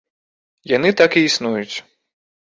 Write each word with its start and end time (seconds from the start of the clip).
Яны 0.71 0.89
так 1.01 1.17
і 1.21 1.23
існуюць. 1.27 1.75